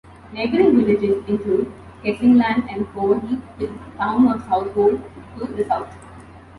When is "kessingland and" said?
2.03-2.87